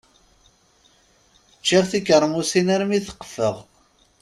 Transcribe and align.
Ččiɣ 1.59 1.83
tikeṛmusin 1.91 2.67
armi 2.75 2.99
taqfeɣ. 3.05 3.55